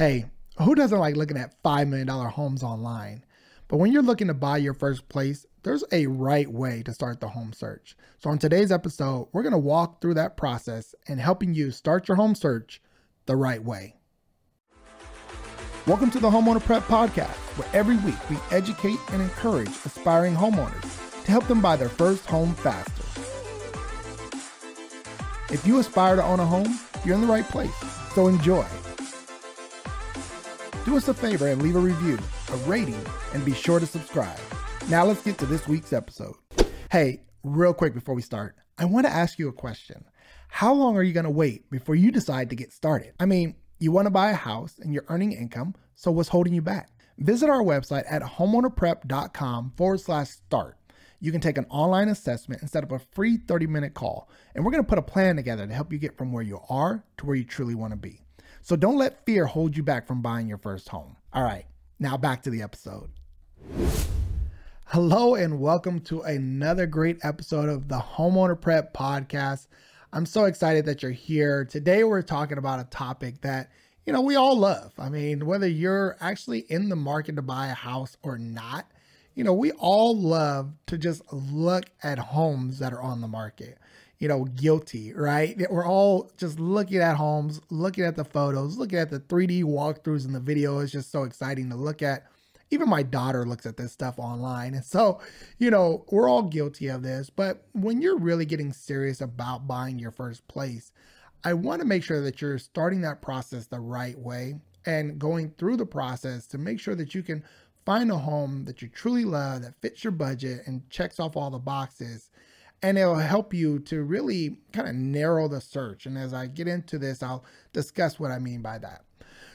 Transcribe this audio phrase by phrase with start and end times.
[0.00, 0.24] Hey,
[0.56, 3.22] who doesn't like looking at $5 million homes online?
[3.68, 7.20] But when you're looking to buy your first place, there's a right way to start
[7.20, 7.98] the home search.
[8.18, 12.08] So, on today's episode, we're going to walk through that process and helping you start
[12.08, 12.80] your home search
[13.26, 13.96] the right way.
[15.86, 21.24] Welcome to the Homeowner Prep Podcast, where every week we educate and encourage aspiring homeowners
[21.24, 23.04] to help them buy their first home faster.
[25.52, 27.76] If you aspire to own a home, you're in the right place.
[28.14, 28.64] So enjoy.
[30.84, 32.18] Do us a favor and leave a review,
[32.52, 32.98] a rating,
[33.34, 34.38] and be sure to subscribe.
[34.88, 36.34] Now let's get to this week's episode.
[36.90, 40.06] Hey, real quick before we start, I want to ask you a question.
[40.48, 43.12] How long are you going to wait before you decide to get started?
[43.20, 46.54] I mean, you want to buy a house and you're earning income, so what's holding
[46.54, 46.88] you back?
[47.18, 50.78] Visit our website at homeownerprep.com forward slash start.
[51.20, 54.64] You can take an online assessment and set up a free 30 minute call, and
[54.64, 57.04] we're going to put a plan together to help you get from where you are
[57.18, 58.22] to where you truly want to be.
[58.62, 61.16] So don't let fear hold you back from buying your first home.
[61.32, 61.64] All right,
[61.98, 63.10] now back to the episode.
[64.84, 69.66] Hello, and welcome to another great episode of the Homeowner Prep Podcast.
[70.12, 71.64] I'm so excited that you're here.
[71.64, 73.70] Today, we're talking about a topic that,
[74.04, 74.92] you know, we all love.
[74.98, 78.90] I mean, whether you're actually in the market to buy a house or not,
[79.34, 83.78] you know, we all love to just look at homes that are on the market
[84.20, 85.56] you know, guilty, right?
[85.70, 90.26] We're all just looking at homes, looking at the photos, looking at the 3D walkthroughs
[90.26, 90.78] in the video.
[90.78, 92.26] It's just so exciting to look at.
[92.70, 94.74] Even my daughter looks at this stuff online.
[94.74, 95.20] And so,
[95.58, 97.30] you know, we're all guilty of this.
[97.30, 100.92] But when you're really getting serious about buying your first place,
[101.42, 105.54] I want to make sure that you're starting that process the right way and going
[105.56, 107.42] through the process to make sure that you can
[107.86, 111.50] find a home that you truly love, that fits your budget and checks off all
[111.50, 112.28] the boxes
[112.82, 116.06] and it'll help you to really kind of narrow the search.
[116.06, 119.04] And as I get into this, I'll discuss what I mean by that.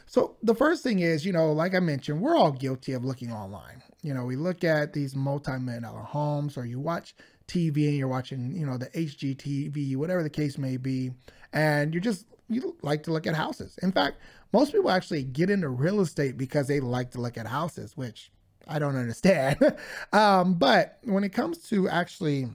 [0.08, 3.32] So, the first thing is, you know, like I mentioned, we're all guilty of looking
[3.32, 3.82] online.
[4.04, 7.16] You know, we look at these multi million dollar homes, or you watch
[7.48, 11.12] TV and you're watching, you know, the HGTV, whatever the case may be,
[11.54, 13.80] and you just you like to look at houses.
[13.82, 14.20] In fact,
[14.54, 18.32] most people actually get into real estate because they like to look at houses, which
[18.68, 19.58] I don't understand.
[20.14, 22.48] um, but when it comes to actually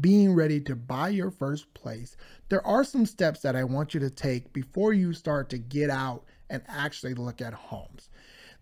[0.00, 2.16] being ready to buy your first place,
[2.48, 5.90] there are some steps that I want you to take before you start to get
[5.90, 8.10] out and actually look at homes.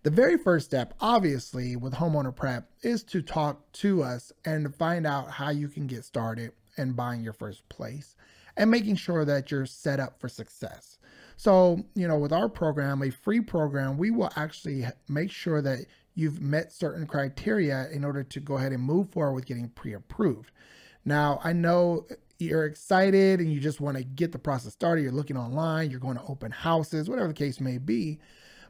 [0.03, 5.05] The very first step, obviously, with homeowner prep is to talk to us and find
[5.05, 8.15] out how you can get started in buying your first place
[8.57, 10.97] and making sure that you're set up for success.
[11.37, 15.85] So, you know, with our program, a free program, we will actually make sure that
[16.15, 19.93] you've met certain criteria in order to go ahead and move forward with getting pre
[19.93, 20.51] approved.
[21.05, 22.05] Now, I know
[22.39, 25.03] you're excited and you just want to get the process started.
[25.03, 28.19] You're looking online, you're going to open houses, whatever the case may be,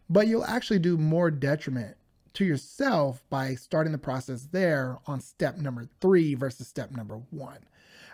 [0.10, 1.96] but you'll actually do more detriment
[2.34, 7.60] to yourself by starting the process there on step number three versus step number one.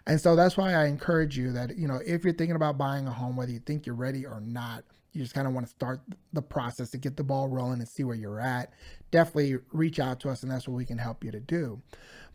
[0.06, 3.08] And so that's why I encourage you that, you know, if you're thinking about buying
[3.08, 4.84] a home, whether you think you're ready or not,
[5.18, 6.02] you just kind of want to start
[6.32, 8.72] the process to get the ball rolling and see where you're at,
[9.12, 11.82] definitely reach out to us and that's what we can help you to do.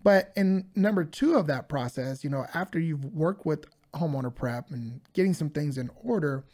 [0.03, 4.71] But in number two of that process, you know, after you've worked with homeowner prep
[4.71, 6.45] and getting some things in order,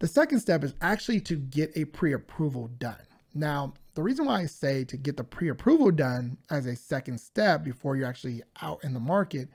[0.00, 3.06] the second step is actually to get a pre approval done.
[3.34, 7.20] Now, the reason why I say to get the pre approval done as a second
[7.20, 9.48] step before you're actually out in the market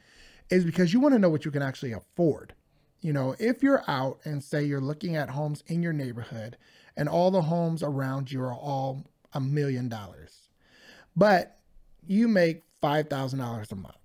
[0.50, 2.54] is because you want to know what you can actually afford.
[3.02, 6.58] You know, if you're out and say you're looking at homes in your neighborhood
[6.96, 10.50] and all the homes around you are all a million dollars,
[11.16, 11.58] but
[12.06, 13.96] you make $5,000 a month,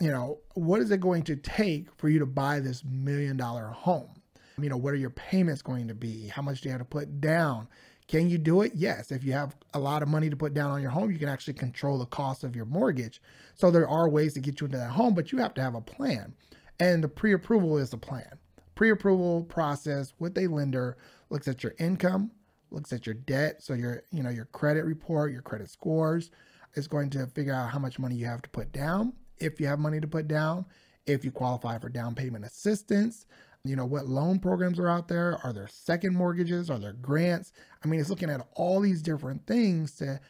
[0.00, 3.68] you know, what is it going to take for you to buy this million dollar
[3.68, 4.10] home?
[4.58, 6.26] You know, what are your payments going to be?
[6.26, 7.68] How much do you have to put down?
[8.08, 8.72] Can you do it?
[8.74, 9.12] Yes.
[9.12, 11.28] If you have a lot of money to put down on your home, you can
[11.28, 13.22] actually control the cost of your mortgage.
[13.54, 15.74] So there are ways to get you into that home, but you have to have
[15.74, 16.34] a plan.
[16.80, 18.38] And the pre approval is the plan.
[18.74, 20.96] Pre approval process with a lender
[21.30, 22.30] looks at your income,
[22.70, 23.62] looks at your debt.
[23.62, 26.30] So your, you know, your credit report, your credit scores
[26.74, 29.66] is going to figure out how much money you have to put down, if you
[29.66, 30.64] have money to put down,
[31.06, 33.26] if you qualify for down payment assistance,
[33.64, 35.38] you know, what loan programs are out there?
[35.44, 36.70] Are there second mortgages?
[36.70, 37.52] Are there grants?
[37.84, 40.20] I mean, it's looking at all these different things to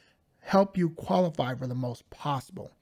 [0.40, 2.72] help you qualify for the most possible.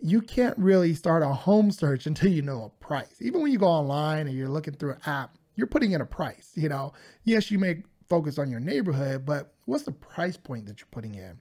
[0.00, 3.16] You can't really start a home search until you know a price.
[3.20, 6.06] Even when you go online and you're looking through an app, you're putting in a
[6.06, 6.52] price.
[6.54, 6.92] You know,
[7.24, 11.14] yes, you may focus on your neighborhood, but what's the price point that you're putting
[11.14, 11.38] in?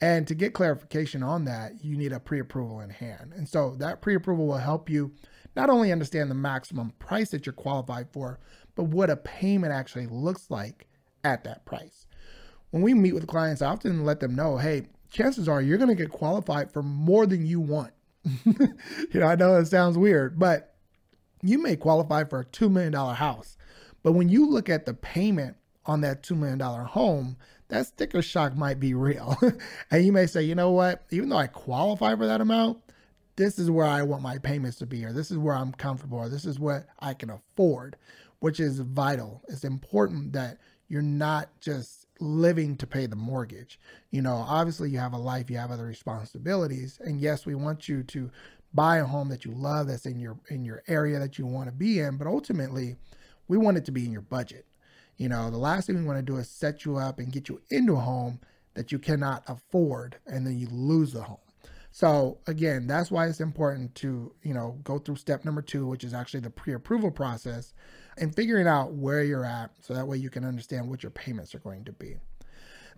[0.00, 3.32] And to get clarification on that, you need a pre approval in hand.
[3.34, 5.12] And so that pre approval will help you
[5.56, 8.38] not only understand the maximum price that you're qualified for,
[8.74, 10.86] but what a payment actually looks like
[11.24, 12.06] at that price.
[12.70, 15.88] When we meet with clients, I often let them know, hey, chances are you're going
[15.88, 17.92] to get qualified for more than you want.
[18.44, 20.74] you know, I know it sounds weird, but
[21.42, 23.56] you may qualify for a $2 million house.
[24.02, 27.36] But when you look at the payment on that $2 million home,
[27.68, 29.36] that sticker shock might be real.
[29.90, 32.78] and you may say, you know what, even though I qualify for that amount,
[33.36, 36.18] this is where I want my payments to be, or this is where I'm comfortable,
[36.18, 37.96] or this is what I can afford,
[38.38, 39.42] which is vital.
[39.48, 40.58] It's important that
[40.88, 43.78] you're not just living to pay the mortgage.
[44.10, 46.98] You know, obviously you have a life, you have other responsibilities.
[47.04, 48.30] And yes, we want you to
[48.74, 51.68] buy a home that you love that's in your in your area that you want
[51.68, 52.96] to be in, but ultimately
[53.48, 54.66] we want it to be in your budget.
[55.16, 57.48] You know, the last thing we want to do is set you up and get
[57.48, 58.40] you into a home
[58.74, 61.38] that you cannot afford and then you lose the home.
[61.96, 66.04] So again, that's why it's important to, you know, go through step number 2, which
[66.04, 67.72] is actually the pre-approval process
[68.18, 71.54] and figuring out where you're at so that way you can understand what your payments
[71.54, 72.16] are going to be.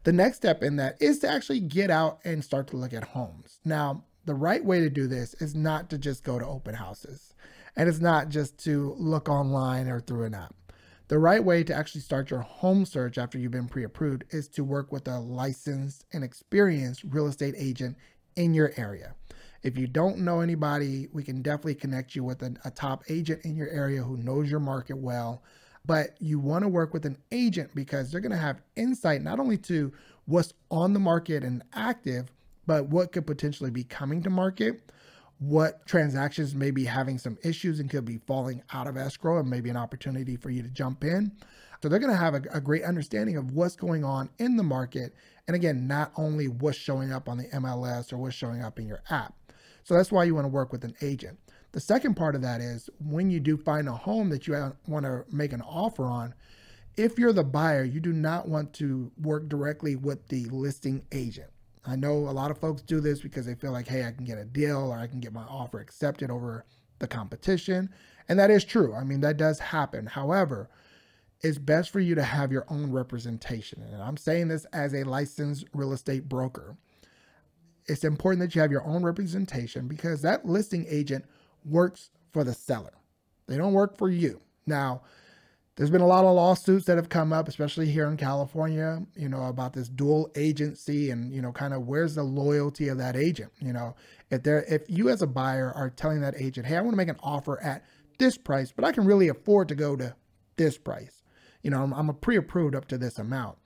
[0.02, 3.04] The next step in that is to actually get out and start to look at
[3.04, 3.60] homes.
[3.64, 7.34] Now, the right way to do this is not to just go to open houses
[7.76, 10.56] and it's not just to look online or through an app.
[11.06, 14.48] The right way to actually start your home search after you've been pre approved is
[14.48, 17.96] to work with a licensed and experienced real estate agent
[18.36, 19.14] in your area.
[19.62, 23.44] If you don't know anybody, we can definitely connect you with a, a top agent
[23.44, 25.42] in your area who knows your market well.
[25.84, 29.40] But you want to work with an agent because they're going to have insight not
[29.40, 29.92] only to
[30.26, 32.30] what's on the market and active,
[32.66, 34.92] but what could potentially be coming to market
[35.38, 39.48] what transactions may be having some issues and could be falling out of escrow and
[39.48, 41.32] maybe an opportunity for you to jump in.
[41.80, 44.64] So they're going to have a, a, great understanding of what's going on in the
[44.64, 45.14] market.
[45.46, 48.88] And again, not only what's showing up on the MLS or what's showing up in
[48.88, 49.34] your app.
[49.84, 51.38] So that's why you want to work with an agent.
[51.70, 55.04] The second part of that is when you do find a home that you want
[55.04, 56.34] to make an offer on,
[56.96, 61.50] if you're the buyer, you do not want to work directly with the listing agent.
[61.88, 64.24] I know a lot of folks do this because they feel like, hey, I can
[64.24, 66.64] get a deal or I can get my offer accepted over
[66.98, 67.90] the competition.
[68.28, 68.94] And that is true.
[68.94, 70.06] I mean, that does happen.
[70.06, 70.68] However,
[71.40, 73.82] it's best for you to have your own representation.
[73.82, 76.76] And I'm saying this as a licensed real estate broker.
[77.86, 81.24] It's important that you have your own representation because that listing agent
[81.64, 82.92] works for the seller.
[83.46, 84.40] They don't work for you.
[84.66, 85.02] Now,
[85.78, 89.28] there's been a lot of lawsuits that have come up, especially here in California, you
[89.28, 93.14] know, about this dual agency and, you know, kind of where's the loyalty of that
[93.14, 93.52] agent?
[93.60, 93.94] You know,
[94.28, 96.96] if there if you as a buyer are telling that agent, hey, I want to
[96.96, 97.84] make an offer at
[98.18, 100.16] this price, but I can really afford to go to
[100.56, 101.22] this price.
[101.62, 103.58] You know, I'm, I'm a pre-approved up to this amount.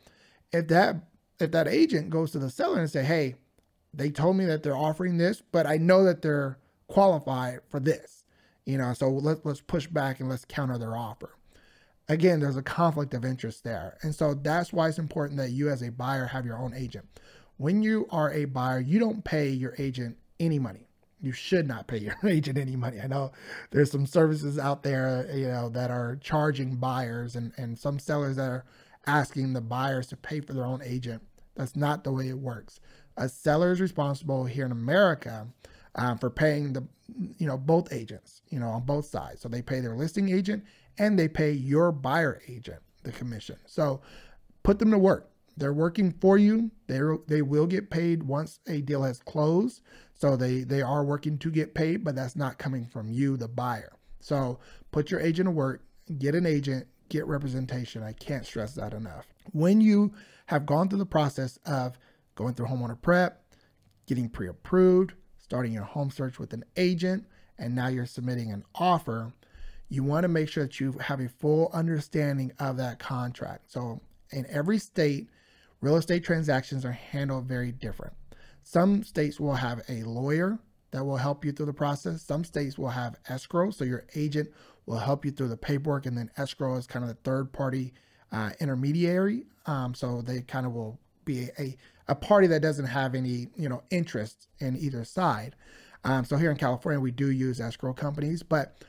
[0.53, 0.97] If that
[1.41, 3.37] if that agent goes to the seller and say, hey,
[3.95, 8.25] they told me that they're offering this, but I know that they're qualified for this.
[8.67, 11.39] You know, so let's let's push back and let's counter their offer
[12.13, 13.97] again, there's a conflict of interest there.
[14.03, 17.07] And so that's why it's important that you, as a buyer, have your own agent.
[17.57, 20.89] When you are a buyer, you don't pay your agent any money.
[21.21, 23.01] You should not pay your agent any money.
[23.01, 23.33] I know
[23.71, 28.37] there's some services out there, you know, that are charging buyers and, and some sellers
[28.37, 28.65] that are
[29.07, 31.23] asking the buyers to pay for their own agent.
[31.55, 32.81] That's not the way it works.
[33.17, 35.49] A seller is responsible here in America
[35.95, 36.87] um, for paying the,
[37.39, 39.41] you know, both agents, you know, on both sides.
[39.41, 40.65] So they pay their listing agent
[40.99, 43.57] and they pay your buyer agent the commission.
[43.67, 44.01] So
[44.63, 45.31] put them to work.
[45.57, 46.71] They're working for you.
[46.87, 49.83] They they will get paid once a deal has closed.
[50.15, 53.49] So they they are working to get paid, but that's not coming from you, the
[53.49, 53.93] buyer.
[54.21, 54.61] So
[54.93, 55.85] put your agent to work.
[56.19, 56.87] Get an agent.
[57.11, 58.03] Get representation.
[58.03, 59.27] I can't stress that enough.
[59.53, 60.15] When you
[60.47, 61.99] have gone through the process of
[62.35, 63.45] going through homeowner prep,
[64.07, 65.13] getting pre-approved,
[65.53, 67.27] starting your home search with an agent,
[67.59, 69.31] and now you're submitting an offer
[69.91, 73.71] you want to make sure that you have a full understanding of that contract.
[73.71, 75.29] So, in every state,
[75.83, 78.15] real estate transactions are handled very different.
[78.63, 80.59] Some states will have a lawyer
[80.93, 82.23] that will help you through the process.
[82.23, 84.49] Some states will have escrow, so your agent
[84.87, 87.93] will help you through the paperwork, and then escrow is kind of the third party
[88.33, 89.45] uh, intermediary.
[89.67, 91.77] Um, so they kind of will be a,
[92.09, 95.57] a party that doesn't have any you know interest in either side.
[96.05, 98.83] Um, so here in California, we do use escrow companies, but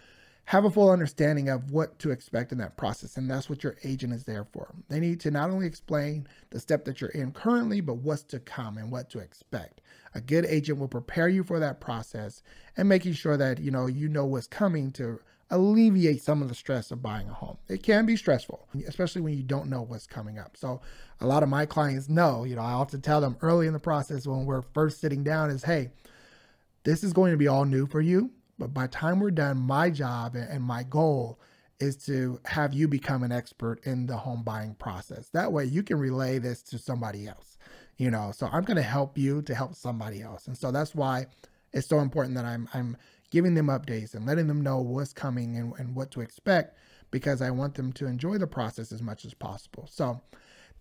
[0.45, 3.15] have a full understanding of what to expect in that process.
[3.15, 4.73] And that's what your agent is there for.
[4.89, 8.39] They need to not only explain the step that you're in currently, but what's to
[8.39, 9.79] come and what to expect.
[10.15, 12.43] A good agent will prepare you for that process
[12.75, 15.19] and making sure that you know you know what's coming to
[15.55, 17.57] alleviate some of the stress of buying a home.
[17.67, 20.57] It can be stressful, especially when you don't know what's coming up.
[20.57, 20.81] So
[21.21, 23.79] a lot of my clients know, you know, I often tell them early in the
[23.79, 25.91] process when we're first sitting down is, hey,
[26.83, 29.57] this is going to be all new for you but by the time we're done,
[29.57, 31.39] my job and my goal
[31.79, 35.29] is to have you become an expert in the home buying process.
[35.29, 37.57] That way you can relay this to somebody else,
[37.97, 38.31] you know.
[38.33, 40.47] So I'm going to help you to help somebody else.
[40.47, 41.25] And so that's why
[41.73, 42.95] it's so important that I'm I'm
[43.33, 46.77] giving them updates and letting them know what's coming and, and what to expect
[47.09, 49.87] because I want them to enjoy the process as much as possible.
[49.89, 50.21] So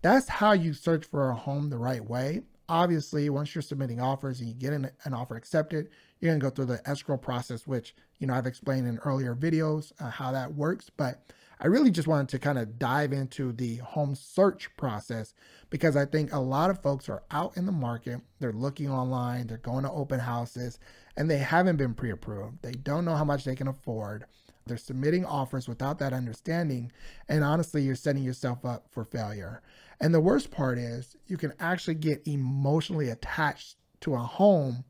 [0.03, 2.41] that's how you search for a home the right way.
[2.69, 6.43] Obviously, once you're submitting offers and you get an, an offer accepted, you're going to
[6.43, 10.31] go through the escrow process, which, you know, I've explained in earlier videos uh, how
[10.31, 10.91] that works.
[10.95, 11.23] But
[11.59, 15.33] I really just wanted to kind of dive into the home search process
[15.71, 19.47] because I think a lot of folks are out in the market, they're looking online,
[19.47, 20.77] they're going to open houses,
[21.15, 22.61] and they haven't been pre approved.
[22.61, 24.25] They don't know how much they can afford.
[24.65, 26.91] They're submitting offers without that understanding.
[27.27, 29.61] And honestly, you're setting yourself up for failure.
[29.99, 34.85] And the worst part is you can actually get emotionally attached to a home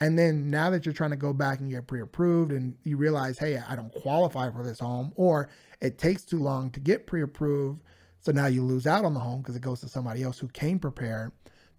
[0.00, 2.96] and then now that you're trying to go back and get pre approved and you
[2.96, 5.48] realize, hey, I don't qualify for this home, or
[5.80, 7.80] it takes too long to get pre approved.
[8.20, 10.48] So now you lose out on the home because it goes to somebody else who
[10.48, 11.32] came prepared.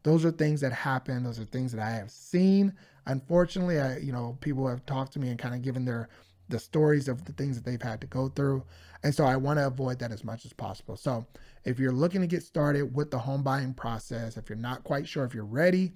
[0.05, 1.23] Those are things that happen.
[1.23, 2.71] Those are things that I have seen.
[3.07, 6.09] Unfortunately, I, you know, people have talked to me and kind of given their
[6.47, 8.63] the stories of the things that they've had to go through.
[9.01, 10.95] And so I want to avoid that as much as possible.
[10.95, 11.25] So
[11.63, 15.07] if you're looking to get started with the home buying process, if you're not quite
[15.07, 15.93] sure if you're ready,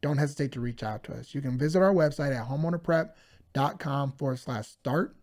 [0.00, 1.32] don't hesitate to reach out to us.
[1.32, 5.14] You can visit our website at homeownerprep.com forward slash start.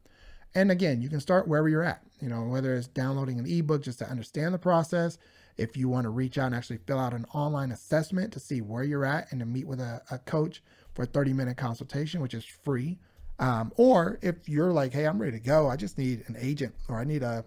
[0.55, 3.83] And again, you can start wherever you're at, you know, whether it's downloading an ebook
[3.83, 5.17] just to understand the process.
[5.57, 8.61] If you want to reach out and actually fill out an online assessment to see
[8.61, 10.63] where you're at and to meet with a, a coach
[10.95, 12.97] for a 30 minute consultation, which is free.
[13.39, 16.73] Um, or if you're like, hey, I'm ready to go, I just need an agent
[16.87, 17.45] or I need a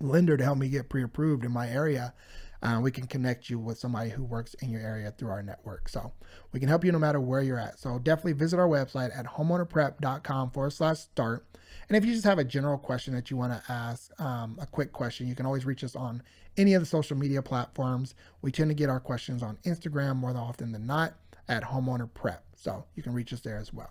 [0.00, 2.14] lender to help me get pre approved in my area
[2.62, 5.88] uh, we can connect you with somebody who works in your area through our network.
[5.88, 6.12] So
[6.52, 7.78] we can help you no matter where you're at.
[7.78, 11.46] So definitely visit our website at homeownerprep.com forward slash start.
[11.90, 14.66] And if you just have a general question that you want to ask, um, a
[14.66, 16.22] quick question, you can always reach us on
[16.56, 18.14] any of the social media platforms.
[18.42, 21.14] We tend to get our questions on Instagram more often than not
[21.48, 22.44] at homeowner prep.
[22.54, 23.90] So you can reach us there as well.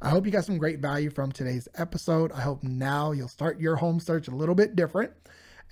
[0.00, 2.30] I hope you got some great value from today's episode.
[2.30, 5.10] I hope now you'll start your home search a little bit different.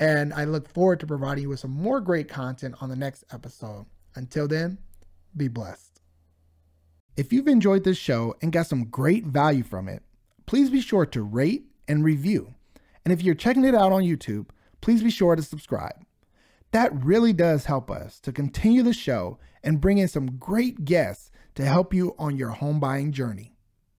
[0.00, 3.22] And I look forward to providing you with some more great content on the next
[3.32, 3.86] episode.
[4.16, 4.78] Until then,
[5.36, 6.00] be blessed.
[7.16, 10.02] If you've enjoyed this show and got some great value from it,
[10.50, 12.52] please be sure to rate and review.
[13.04, 14.48] And if you're checking it out on YouTube,
[14.80, 16.04] please be sure to subscribe.
[16.72, 21.30] That really does help us to continue the show and bring in some great guests
[21.54, 23.49] to help you on your home buying journey.